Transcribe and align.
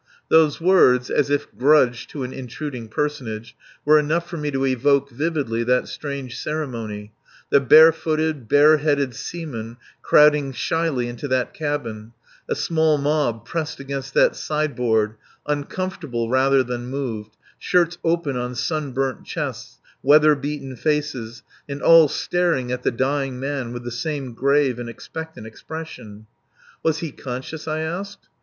Those 0.29 0.59
words, 0.59 1.11
as 1.11 1.29
if 1.29 1.45
grudged 1.55 2.09
to 2.09 2.23
an 2.23 2.33
intruding 2.33 2.87
personage, 2.87 3.55
were 3.85 3.99
enough 3.99 4.27
for 4.27 4.35
me 4.37 4.49
to 4.49 4.65
evoke 4.65 5.11
vividly 5.11 5.63
that 5.65 5.87
strange 5.87 6.39
ceremony: 6.39 7.13
The 7.51 7.59
bare 7.59 7.91
footed, 7.91 8.47
bare 8.49 8.77
headed 8.77 9.13
seamen 9.15 9.77
crowding 10.01 10.53
shyly 10.53 11.07
into 11.07 11.27
that 11.27 11.53
cabin, 11.53 12.13
a 12.49 12.55
small 12.55 12.97
mob 12.97 13.45
pressed 13.45 13.79
against 13.79 14.15
that 14.15 14.35
sideboard, 14.35 15.17
uncomfortable 15.45 16.31
rather 16.31 16.63
than 16.63 16.87
moved, 16.87 17.37
shirts 17.59 17.99
open 18.03 18.35
on 18.35 18.55
sunburnt 18.55 19.23
chests, 19.27 19.79
weather 20.01 20.33
beaten 20.33 20.75
faces, 20.75 21.43
and 21.69 21.79
all 21.79 22.07
staring 22.07 22.71
at 22.71 22.81
the 22.81 22.89
dying 22.89 23.39
man 23.39 23.71
with 23.71 23.83
the 23.83 23.91
same 23.91 24.33
grave 24.33 24.79
and 24.79 24.89
expectant 24.89 25.45
expression. 25.45 26.25
"Was 26.81 26.97
he 27.05 27.11
conscious?" 27.11 27.67
I 27.67 27.81
asked. 27.81 28.29